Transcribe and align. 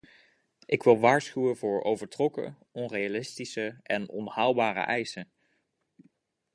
Ik 0.65 0.83
wil 0.83 0.99
waarschuwen 0.99 1.57
voor 1.57 1.81
overtrokken, 1.83 2.57
onrealistische 2.71 3.79
en 3.83 4.09
onhaalbare 4.09 4.79
eisen. 4.79 5.31